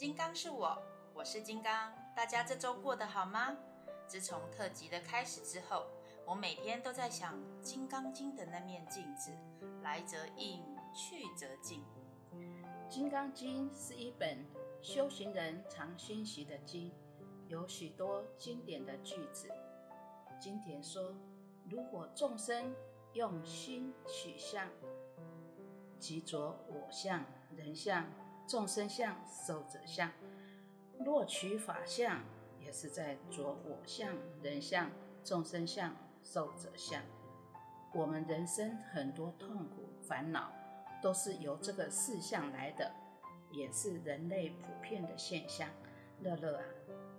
[0.00, 1.92] 金刚是我，我是金刚。
[2.16, 3.54] 大家这周过得好吗？
[4.06, 5.88] 自从特辑的开始之后，
[6.24, 9.30] 我每天都在想《金刚经》的那面镜子，
[9.82, 11.84] 来则应，去则静。
[12.88, 14.42] 《金刚经》是一本
[14.80, 16.90] 修行人常熏习的经，
[17.48, 19.50] 有许多经典的句子。
[20.40, 21.14] 经典说：
[21.68, 22.74] 如果众生
[23.12, 24.66] 用心取相，
[25.98, 27.22] 即着我相、
[27.54, 28.06] 人相、
[28.50, 30.10] 众生相、寿者相；
[30.98, 32.20] 若取法相，
[32.58, 34.90] 也是在着我相、人相、
[35.22, 37.00] 众生相、寿者相。
[37.94, 40.50] 我们人生很多痛苦烦恼，
[41.00, 42.92] 都是由这个四相来的，
[43.52, 45.68] 也是人类普遍的现象。
[46.18, 46.64] 乐乐啊，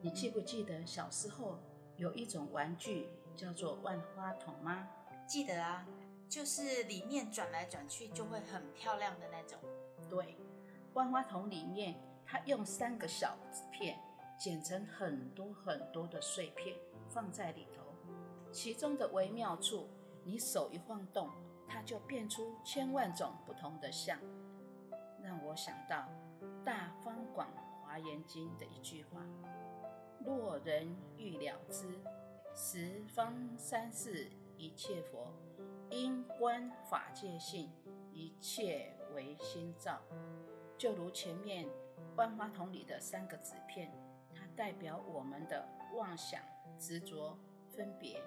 [0.02, 1.58] 你记不记得小时候
[1.96, 4.86] 有一种玩具叫做万花筒吗？
[5.26, 5.88] 记得啊，
[6.28, 9.58] 就是里面转来转去就会很漂亮的那种。
[10.10, 10.36] 对，
[10.94, 11.96] 万花筒里面
[12.26, 13.38] 它用三个小
[13.72, 13.98] 片。
[14.38, 16.76] 剪成很多很多的碎片
[17.08, 17.84] 放在里头，
[18.52, 19.88] 其中的微妙处，
[20.24, 21.30] 你手一晃动，
[21.68, 24.18] 它就变出千万种不同的像，
[25.22, 26.10] 让我想到
[26.64, 27.48] 《大方广
[27.84, 29.24] 华严经》的一句话
[30.26, 32.02] ：“若人欲了知
[32.56, 35.32] 十方三世一切佛，
[35.92, 37.70] 因观法界性，
[38.12, 40.02] 一切为心造。”
[40.82, 41.70] 就如前面
[42.16, 43.94] 万花筒里的三个纸片。
[44.34, 46.42] 它代表我们的妄想、
[46.80, 47.38] 执着、
[47.70, 48.20] 分别，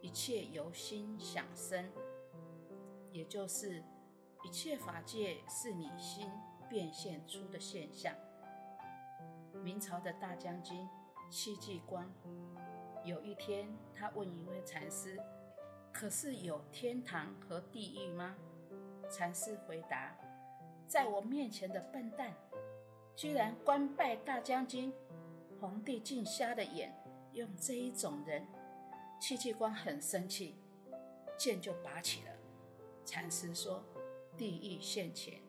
[0.00, 1.88] 一切由心想生，
[3.12, 3.80] 也就是
[4.42, 6.28] 一切法界是你心
[6.68, 8.12] 变现出的现象。
[9.62, 10.88] 明朝的大将军
[11.30, 12.10] 戚继光，
[13.04, 15.16] 有一天他问一位禅师
[15.94, 18.34] ：“可是有天堂和地狱吗？”
[19.08, 20.16] 禅师回答
[20.94, 22.32] ：“在我面前的笨蛋，
[23.16, 24.92] 居然官拜大将军！”
[25.60, 26.94] 皇帝竟瞎了眼，
[27.32, 28.46] 用这一种人，
[29.20, 30.54] 戚继光很生气，
[31.36, 32.30] 剑就拔起了。
[33.04, 33.82] 禅师说
[34.38, 35.40] ：“地狱现前。”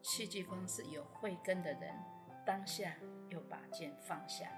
[0.00, 1.92] 戚继光是有慧根的人，
[2.46, 2.94] 当下
[3.30, 4.48] 又把剑放下，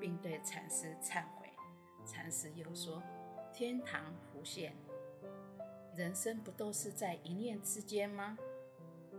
[0.00, 1.50] 并对禅师忏悔。
[2.06, 3.02] 禅师又说
[3.52, 4.02] ：“天堂
[4.32, 4.74] 浮现，
[5.94, 8.38] 人生不都是在一念之间吗？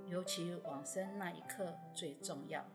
[0.09, 2.65] 尤其往生那一刻最重要。”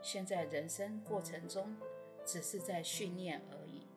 [0.00, 1.76] 现在人生过程中，
[2.24, 3.88] 只是在训练而已，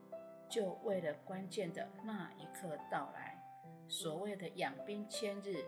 [0.49, 3.37] 就为了关键的那一刻到来。
[3.87, 5.63] 所谓的养兵千日，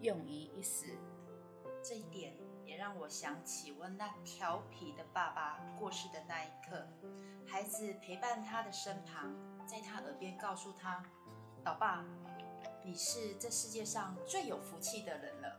[0.00, 0.96] 用于一时。
[1.82, 2.34] 这一点
[2.64, 6.86] 也让我想起我那调皮的爸爸过世的那一刻，
[7.46, 9.34] 孩子陪伴他的身旁，
[9.66, 11.04] 在他耳边告诉他
[11.62, 12.02] ：“老爸，
[12.82, 15.53] 你是这世界上最有福气的人了，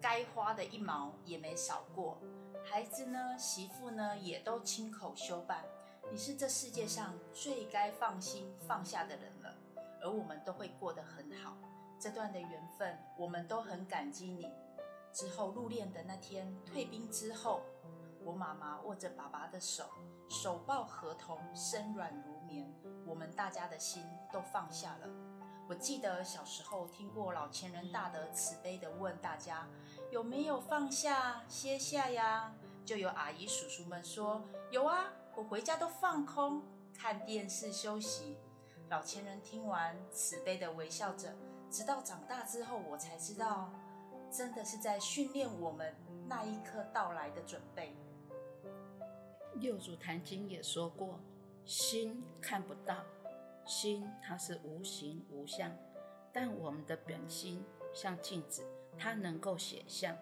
[0.00, 2.18] 该花的一毛也没少过。”
[2.64, 5.64] 孩子呢，媳妇呢，也都亲口修办。
[6.10, 9.54] 你是这世界上最该放心放下的人了，
[10.00, 11.56] 而我们都会过得很好。
[11.98, 14.52] 这段的缘分，我们都很感激你。
[15.12, 17.62] 之后入殓的那天，退兵之后，
[18.22, 19.84] 我妈妈握着爸爸的手，
[20.28, 22.70] 手抱合同，身软如绵，
[23.06, 25.08] 我们大家的心都放下了。
[25.68, 29.66] 我记得小时候听过老前人大德慈悲的问大家
[30.12, 32.54] 有没有放下歇下呀？
[32.84, 36.62] 就有阿姨叔叔们说有啊，我回家都放空
[36.94, 38.36] 看电视休息。
[38.88, 41.34] 老前人听完慈悲的微笑着，
[41.68, 43.72] 直到长大之后我才知道，
[44.30, 45.92] 真的是在训练我们
[46.28, 47.96] 那一刻到来的准备。
[49.54, 51.18] 六祖坛经也说过，
[51.64, 53.02] 心看不到。
[53.66, 55.70] 心它是无形无相，
[56.32, 58.64] 但我们的本心像镜子，
[58.96, 60.16] 它能够显相，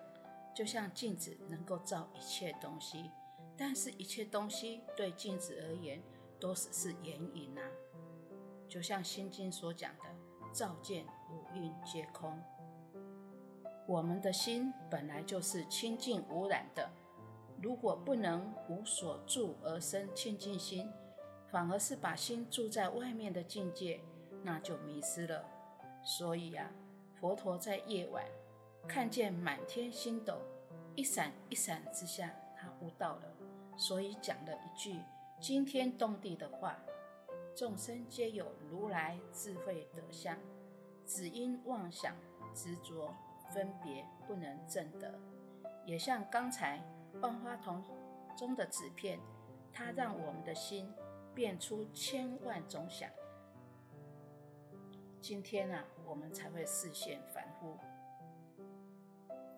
[0.54, 3.10] 就像镜子能够照一切东西。
[3.56, 6.02] 但是，一切东西对镜子而言
[6.40, 7.62] 都只是眼影啊。
[8.68, 10.04] 就像《心经》所讲的
[10.52, 12.36] “照见五蕴皆空”，
[13.86, 16.90] 我们的心本来就是清净无染的。
[17.62, 20.90] 如果不能无所住而生清净心，
[21.54, 24.00] 反而是把心住在外面的境界，
[24.42, 25.48] 那就迷失了。
[26.02, 26.68] 所以啊，
[27.20, 28.24] 佛陀在夜晚
[28.88, 30.40] 看见满天星斗
[30.96, 33.22] 一闪一闪之下，他悟到了，
[33.76, 34.98] 所以讲了一句
[35.40, 36.76] 惊天动地的话：
[37.54, 40.36] 众生皆有如来智慧德相，
[41.06, 42.16] 只因妄想
[42.52, 43.14] 执着
[43.52, 45.16] 分别，不能证得。
[45.86, 46.82] 也像刚才
[47.22, 47.80] 万花筒
[48.36, 49.20] 中的纸片，
[49.72, 50.92] 它让我们的心。
[51.34, 53.10] 变出千万种想，
[55.20, 57.76] 今天啊，我们才会视线凡夫。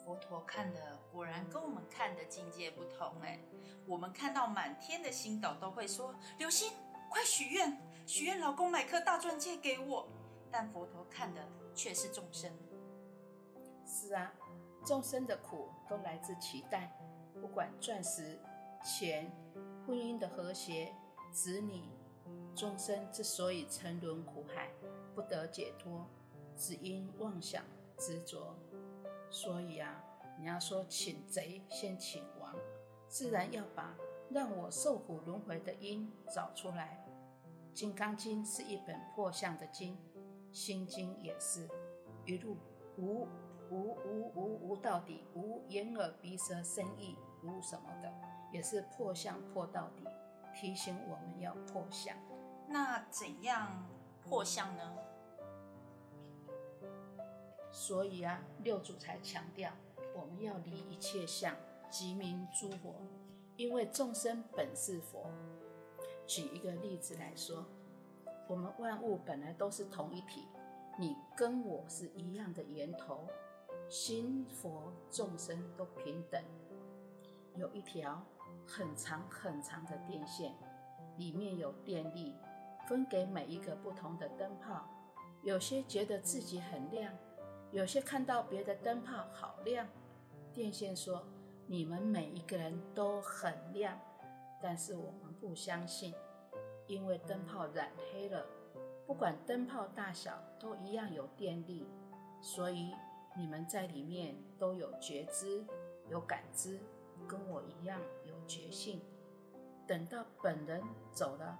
[0.02, 3.38] 佛陀看的果然跟我们看的境界不同哎。
[3.87, 6.73] 我们看到满天的星斗都会说：“流星，
[7.11, 7.76] 快许愿，
[8.06, 10.08] 许愿老公买颗大钻戒给我。”
[10.50, 12.50] 但佛陀看的却是众生。
[13.84, 14.32] 是啊，
[14.84, 16.96] 众生的苦都来自期待，
[17.40, 18.38] 不管钻石、
[18.82, 19.31] 钱、
[19.87, 20.94] 婚姻的和谐、
[21.37, 21.83] 子女，
[22.55, 24.71] 众生之所以沉沦苦海，
[25.15, 26.06] 不得解脱，
[26.56, 27.62] 只因妄想
[27.99, 28.56] 执着。
[29.29, 30.03] 所以啊，
[30.38, 32.55] 你要说请贼先请王，
[33.06, 33.94] 自然要把
[34.31, 37.06] 让我受苦轮回的因找出来。
[37.79, 39.94] 《金刚经》是一本破相的经，
[40.50, 41.69] 《心经》也是
[42.25, 42.56] 一路
[42.97, 43.29] 无
[43.71, 48.11] 无无无无到底，无眼耳鼻舌身意无什么的，
[48.50, 50.03] 也是破相破到底，
[50.58, 52.17] 提醒我们要破相。
[52.67, 53.87] 那怎样
[54.25, 54.97] 破相呢？
[57.70, 59.70] 所以啊，六祖才强调，
[60.14, 61.55] 我们要离一切相，
[61.91, 62.94] 即名诸佛，
[63.56, 65.31] 因为众生本是佛。
[66.26, 67.64] 举一个例子来说，
[68.49, 70.49] 我们万物本来都是同一体，
[70.99, 73.29] 你跟我是一样的源头，
[73.88, 76.43] 心佛众生都平等。
[77.55, 78.25] 有一条
[78.67, 80.55] 很长很长的电线，
[81.17, 82.35] 里面有电力，
[82.89, 84.89] 分给每一个不同的灯泡，
[85.43, 87.13] 有些觉得自己很亮。
[87.73, 89.87] 有些看到别的灯泡好亮，
[90.53, 91.25] 电线说
[91.67, 93.99] ：“你们每一个人都很亮。”
[94.63, 96.15] 但是我们不相信，
[96.87, 98.47] 因为灯泡染黑了，
[99.07, 101.87] 不管灯泡大小都一样有电力，
[102.41, 102.95] 所以
[103.37, 105.65] 你们在里面都有觉知、
[106.09, 106.81] 有感知，
[107.29, 108.01] 跟我一样
[108.46, 109.00] 觉性。
[109.87, 110.82] 等到本人
[111.12, 111.58] 走了，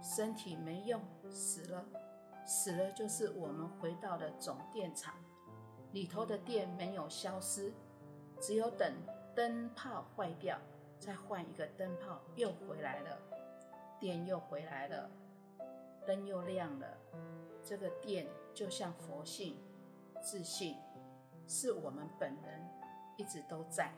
[0.00, 1.84] 身体没用，死了，
[2.46, 5.14] 死了就是我们回到了总电厂。
[5.92, 7.72] 里头的电没有消失，
[8.40, 8.92] 只有等
[9.34, 10.58] 灯泡坏掉，
[10.98, 13.18] 再换一个灯泡又回来了，
[13.98, 15.10] 电又回来了，
[16.06, 16.86] 灯又亮了。
[17.62, 19.58] 这个电就像佛性、
[20.20, 20.76] 自信，
[21.46, 22.66] 是我们本人
[23.16, 23.92] 一直都在，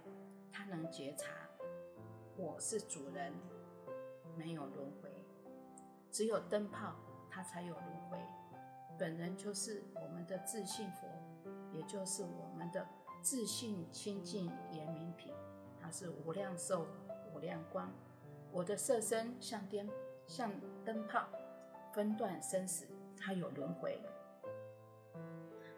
[0.51, 1.31] 他能觉察
[2.41, 3.33] 我是主人，
[4.37, 5.11] 没有轮回，
[6.09, 6.95] 只有灯泡
[7.29, 8.17] 它才有轮回，
[8.97, 11.09] 本人就是我们的自信佛。
[11.73, 12.87] 也就是我们的
[13.21, 15.35] 自信清净严明品，
[15.83, 16.87] 它是无量寿、
[17.35, 17.91] 无量光。
[18.53, 19.91] 我的色身像灯，
[20.29, 20.53] 像
[20.85, 21.27] 灯泡，
[21.93, 22.87] 分段生死，
[23.19, 24.01] 它有轮回。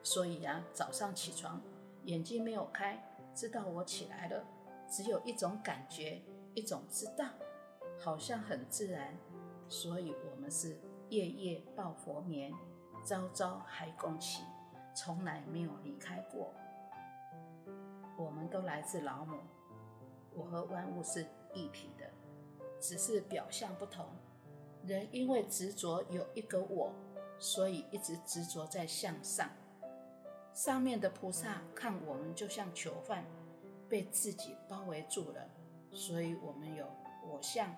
[0.02, 1.58] 所以呀，早上起床，
[2.04, 3.02] 眼睛没有开，
[3.34, 4.44] 知道我起来了，
[4.88, 6.20] 只有一种感觉，
[6.55, 7.29] 一种知道，
[7.99, 9.17] 好像很自然。
[9.69, 12.52] 所以我们是夜夜抱佛眠，
[13.05, 14.43] 朝朝还供起。
[14.93, 16.52] 从来没有离开过。
[18.19, 19.38] 我们都来自老母，
[20.35, 21.25] 我和万物是
[21.55, 22.11] 一体的，
[22.81, 24.05] 只是表象不同。
[24.85, 26.93] 人因为执着有一个我，
[27.38, 29.49] 所以一直执着在向上。
[30.53, 33.25] 上面的菩萨看我们就像囚犯，
[33.88, 35.49] 被自己包围住了，
[35.92, 36.87] 所以我们有
[37.26, 37.75] 我相、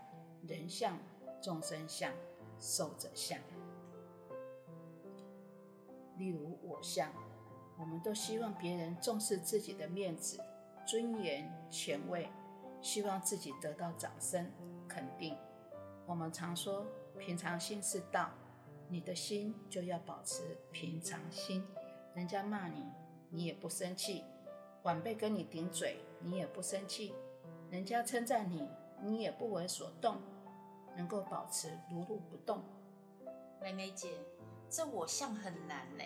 [0.46, 0.98] 人相、
[1.40, 2.12] 众生相、
[2.58, 3.38] 寿者相。
[6.18, 7.10] 例如我相，
[7.78, 10.38] 我们都希望别人重视自己的面子、
[10.86, 12.28] 尊严、权位，
[12.80, 14.48] 希望自己得到掌声
[14.86, 15.36] 肯定。
[16.06, 16.86] 我们常说
[17.18, 18.30] 平常心是道，
[18.88, 21.66] 你的心就要保持平常心。
[22.14, 22.84] 人家骂你，
[23.30, 24.22] 你也不生气；
[24.82, 27.14] 晚辈跟你顶嘴，你也不生气；
[27.72, 28.68] 人家称赞你，
[29.00, 30.20] 你也不为所动，
[30.94, 32.62] 能够保持如如不动。
[33.62, 34.12] 妹妹姐。
[34.68, 36.04] 这我相很难呢。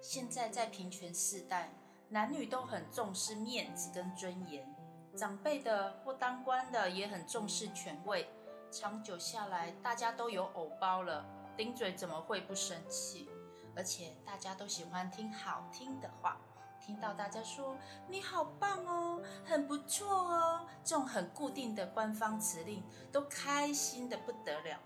[0.00, 1.72] 现在在平权时代，
[2.08, 4.72] 男女都很重视面子跟尊严，
[5.16, 8.28] 长辈的或当官的也很重视权位。
[8.70, 13.28] 长久下来，大家都有偶包了，顶嘴怎么会不生气？
[13.74, 16.40] 而且大家都喜欢听好听的话，
[16.88, 17.76] 听到大家说
[18.08, 24.80] 你好棒哦，很不错哦，这种很固定的官方指令，都开心的不得了。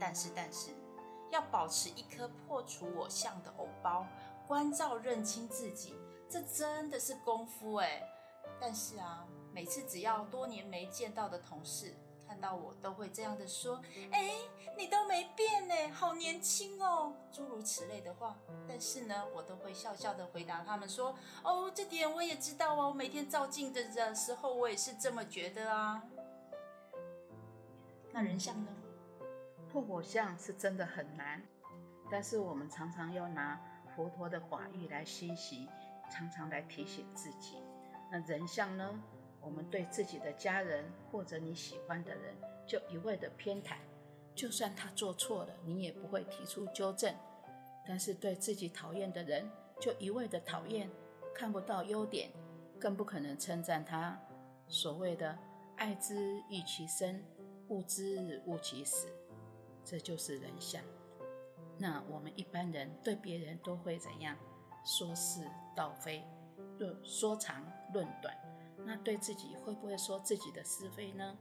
[0.00, 0.70] 但是，但是。
[1.30, 4.06] 要保持一颗破除我相的藕包，
[4.46, 5.94] 关照认清自己，
[6.28, 8.02] 这真的是功夫哎。
[8.60, 11.94] 但是啊，每次只要多年没见到的同事
[12.26, 13.80] 看到我，都会这样的说
[14.10, 14.32] ：“哎，
[14.76, 18.36] 你都没变呢，好年轻哦。”诸如此类的话。
[18.68, 21.14] 但是呢，我都会笑笑的回答他们说
[21.44, 26.02] ：“哦，这点我也知道哦，每天照镜子的时候，我也是这么觉得啊。”
[28.12, 28.70] 那人像呢？
[29.70, 31.42] 破火像是真的很难，
[32.10, 33.60] 但是我们常常要拿
[33.94, 35.68] 佛陀的法语来学习，
[36.10, 37.62] 常常来提醒自己。
[38.10, 39.02] 那人像呢？
[39.46, 42.34] 我们对自己的家人或者你喜欢的人，
[42.66, 43.76] 就一味的偏袒，
[44.34, 47.14] 就算他做错了，你也不会提出纠正；
[47.86, 49.48] 但是对自己讨厌的人，
[49.80, 50.90] 就一味的讨厌，
[51.32, 52.28] 看不到优点，
[52.80, 54.20] 更不可能称赞他。
[54.66, 55.38] 所谓的
[55.78, 57.22] “爱之欲其生，
[57.68, 59.06] 恶之恶其死”，
[59.86, 60.82] 这就是人相。
[61.78, 64.36] 那我们一般人对别人都会怎样？
[64.84, 66.24] 说是道非，
[66.78, 68.36] 论说长论短。
[68.86, 71.36] 那对自己会不会说自己的是非呢？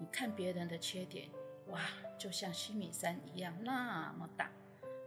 [0.00, 1.28] 你看别人的缺点，
[1.66, 1.78] 哇，
[2.18, 4.46] 就像西米山一样那么大；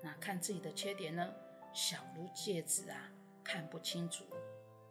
[0.03, 1.33] 那看自己的缺点呢，
[1.74, 3.12] 小如芥子啊，
[3.43, 4.24] 看不清楚。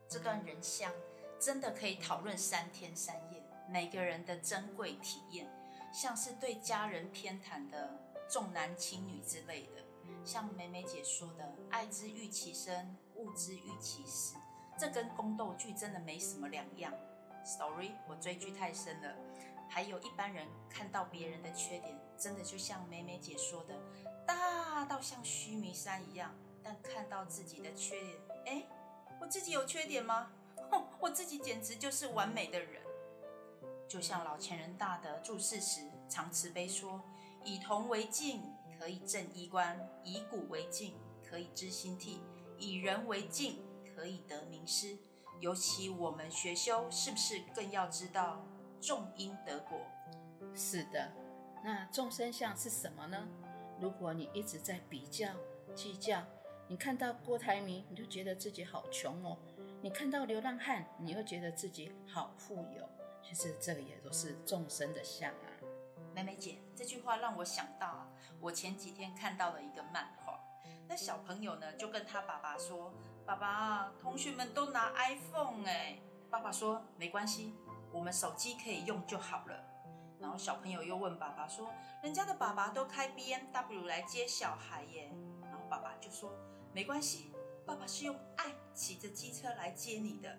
[0.08, 0.92] 这段人像
[1.38, 5.48] 真的可以讨论三天三夜，每个人的珍贵体验，
[5.92, 7.96] 像是对家人偏袒的
[8.28, 9.84] 重男轻女之类的，
[10.24, 14.36] 像美美姐说的“爱之欲其生，恶之欲其死”。
[14.80, 16.90] 这跟宫斗剧真的没什么两样。
[17.44, 19.14] Sorry，我追剧太深了。
[19.68, 23.78] 还有一般人看到别人的缺点，真的就像美美姐说的，
[24.26, 26.34] 大到像须弥山一样。
[26.62, 28.66] 但看到自己的缺点，哎，
[29.20, 30.30] 我自己有缺点吗？
[30.70, 32.80] 哼，我自己简直就是完美的人。
[33.86, 37.02] 就像老前人大德注释时常慈悲说
[37.44, 38.42] ：“以铜为镜，
[38.78, 40.94] 可以正衣冠；以古为镜，
[41.28, 42.22] 可以知兴替；
[42.56, 43.62] 以人为镜。”
[44.00, 44.96] 可以得名师，
[45.40, 48.42] 尤其我们学修，是不是更要知道
[48.80, 49.78] 种因得果？
[50.54, 51.12] 是的，
[51.62, 53.28] 那众生相是什么呢？
[53.78, 55.28] 如果你一直在比较、
[55.74, 56.24] 计较，
[56.66, 59.36] 你看到郭台铭，你就觉得自己好穷哦；
[59.82, 62.88] 你看到流浪汉，你又觉得自己好富有。
[63.22, 65.52] 其实这个也都是众生的相啊。
[66.14, 68.08] 美美姐，这句话让我想到啊，
[68.40, 70.42] 我前几天看到了一个漫画，
[70.88, 72.94] 那小朋友呢就跟他爸爸说。
[73.30, 75.96] 爸爸，同学们都拿 iPhone 哎。
[76.28, 77.54] 爸爸说没关系，
[77.92, 79.64] 我们手机可以用就好了。
[80.18, 81.72] 然后小朋友又问爸爸说，
[82.02, 85.12] 人家的爸爸都开 BMW 来接小孩耶。
[85.42, 86.32] 然后爸爸就说
[86.74, 87.30] 没关系，
[87.64, 90.36] 爸爸是用爱骑着机车来接你的。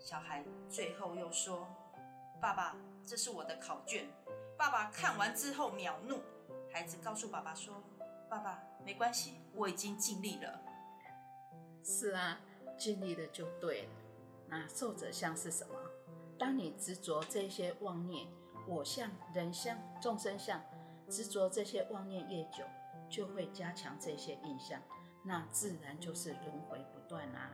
[0.00, 1.68] 小孩最后又说，
[2.40, 2.74] 爸爸，
[3.06, 4.10] 这是我的考卷。
[4.56, 6.20] 爸爸看完之后秒怒。
[6.72, 7.80] 孩子告诉爸爸说，
[8.28, 10.60] 爸爸没关系，我已经尽力了。
[11.90, 12.38] 是啊，
[12.76, 13.88] 尽力了就对了。
[14.46, 15.74] 那受者相是什么？
[16.38, 18.28] 当你执着这些妄念，
[18.66, 20.62] 我相、人相、众生相，
[21.08, 22.62] 执着这些妄念越久，
[23.08, 24.82] 就会加强这些印象，
[25.24, 27.52] 那自然就是轮回不断啊。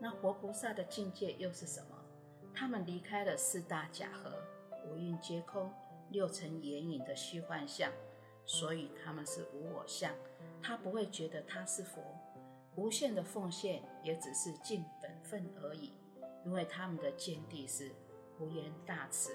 [0.00, 1.98] 那活菩萨的境界又是什么？
[2.54, 4.32] 他们离开了四大假合、
[4.86, 5.70] 五蕴皆空、
[6.08, 7.92] 六尘眼影的虚幻相，
[8.46, 10.14] 所以他们是无我相，
[10.62, 12.02] 他不会觉得他是佛。
[12.76, 15.92] 无限的奉献也只是尽本分而已，
[16.44, 17.92] 因为他们的见地是
[18.38, 19.30] 无言大慈、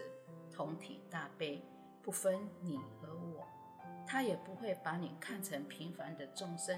[0.51, 1.63] 同体大悲，
[2.01, 3.48] 不分你和我。
[4.05, 6.77] 他也不会把你看成平凡的众生，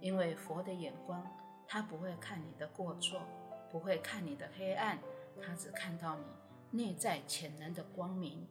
[0.00, 1.26] 因为佛的眼光，
[1.66, 3.20] 他不会看你的过错，
[3.70, 4.98] 不会看你的黑暗，
[5.42, 6.16] 他只看到
[6.70, 8.48] 你内在潜能的光明。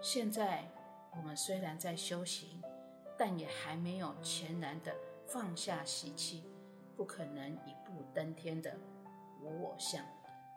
[0.00, 0.70] 现在
[1.16, 2.62] 我们虽然在修行，
[3.16, 4.94] 但也还没有全然的。
[5.28, 6.42] 放下习气，
[6.96, 8.74] 不可能一步登天的
[9.42, 10.02] 无我相，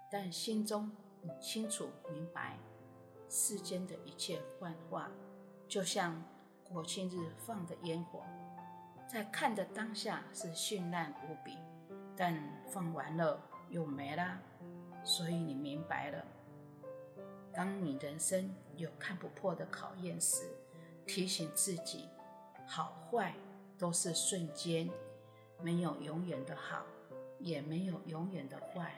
[0.09, 0.89] 但心中
[1.21, 2.57] 你清楚明白，
[3.29, 5.11] 世间的一切幻化，
[5.67, 6.23] 就像
[6.63, 8.23] 国庆日放的烟火，
[9.09, 11.57] 在看的当下是绚烂无比，
[12.15, 14.39] 但放完了又没啦。
[15.03, 16.25] 所以你明白了，
[17.53, 20.49] 当你人生有看不破的考验时，
[21.05, 22.07] 提醒自己，
[22.65, 23.35] 好坏。
[23.81, 24.87] 都是瞬间，
[25.59, 26.85] 没有永远的好，
[27.39, 28.93] 也没有永远的坏，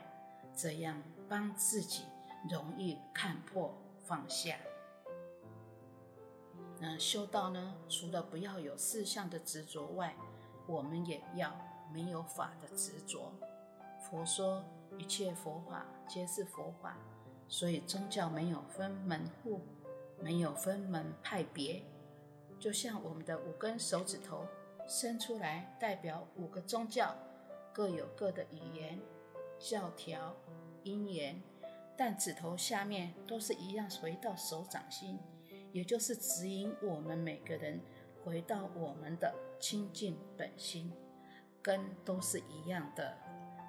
[0.53, 2.03] 这样帮自己
[2.51, 4.57] 容易看破放下。
[6.79, 7.75] 那修道呢？
[7.87, 10.13] 除了不要有四相的执着外，
[10.67, 11.55] 我们也要
[11.93, 13.31] 没有法的执着。
[14.01, 14.61] 佛说
[14.97, 16.97] 一切佛法皆是佛法，
[17.47, 19.61] 所以宗教没有分门户，
[20.19, 21.85] 没有分门派别，
[22.59, 24.45] 就像我们的五根手指头。
[24.87, 27.15] 生出来代表五个宗教，
[27.71, 28.99] 各有各的语言、
[29.57, 30.35] 教条、
[30.83, 31.41] 因缘，
[31.97, 35.17] 但指头下面都是一样回到手掌心，
[35.71, 37.79] 也就是指引我们每个人
[38.23, 40.91] 回到我们的清净本心，
[41.61, 43.17] 根都是一样的。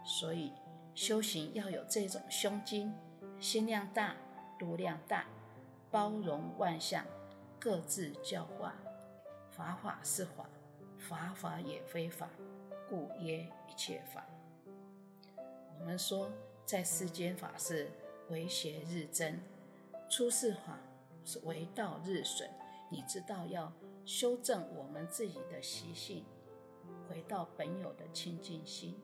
[0.04, 0.52] 所以
[0.94, 2.92] 修行要有这种胸襟，
[3.38, 4.16] 心量大、
[4.58, 5.26] 度量大，
[5.90, 7.06] 包容万象，
[7.58, 8.74] 各自教化，
[9.50, 10.44] 法法是法。
[11.04, 12.30] 法法也非法，
[12.88, 14.24] 故曰一切法。
[15.36, 16.30] 我们说，
[16.64, 17.90] 在世间法是
[18.30, 19.38] 为邪日增，
[20.08, 20.78] 出世法
[21.22, 22.48] 是为道日损。
[22.90, 23.70] 你知道要
[24.06, 26.24] 修正我们自己的习性，
[27.06, 28.98] 回到本有的清净心。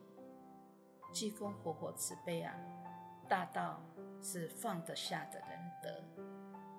[1.12, 2.56] 济公活活慈悲啊！
[3.28, 3.82] 大道
[4.22, 6.02] 是放得下的人得，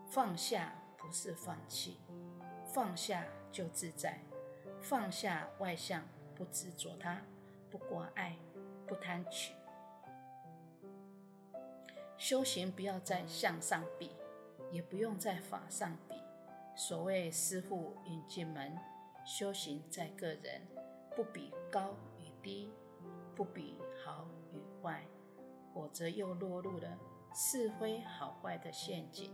[0.07, 1.99] 放下不是放弃，
[2.65, 4.19] 放下就自在，
[4.81, 6.03] 放下外相
[6.35, 7.21] 不执着它，
[7.69, 8.35] 不挂碍，
[8.87, 9.53] 不贪取。
[12.17, 14.11] 修行不要在向上比，
[14.71, 16.15] 也不用在法上比。
[16.75, 18.77] 所谓师傅引进门，
[19.25, 20.61] 修行在个人，
[21.15, 22.71] 不比高与低，
[23.35, 25.03] 不比好与坏，
[25.73, 26.97] 否则又落入了
[27.33, 29.31] 是非好坏的陷阱。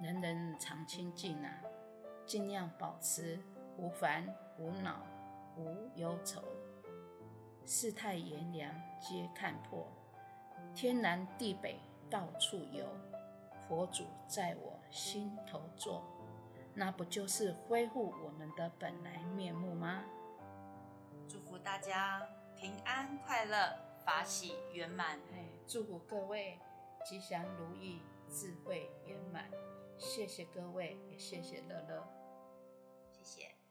[0.00, 1.60] 人人常清净啊，
[2.26, 3.38] 尽量保持
[3.76, 4.26] 无烦
[4.58, 5.00] 无恼
[5.56, 6.42] 无忧愁。
[7.66, 9.86] 世态炎凉皆看破，
[10.74, 12.86] 天南地北到处游，
[13.66, 16.02] 佛祖在我心头坐。
[16.74, 20.04] 那不就是恢复我们的本来面目吗？
[21.28, 22.20] 祝福大家
[22.56, 25.18] 平安快乐，法喜圆满。
[25.32, 26.58] 哎，祝福各位
[27.04, 29.48] 吉祥如意，智慧圆满。
[29.96, 32.06] 谢谢各位，也谢谢乐乐，
[33.12, 33.63] 谢谢。